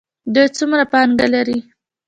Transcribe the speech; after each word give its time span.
دوی 0.33 0.47
څومره 0.57 0.83
پانګه 0.91 1.27
لري؟ 1.33 1.57